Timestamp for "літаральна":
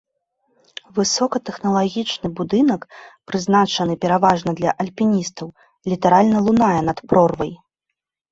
5.93-6.37